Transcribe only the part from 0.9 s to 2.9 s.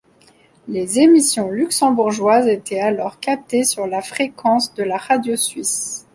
émissions luxembourgeoises étaient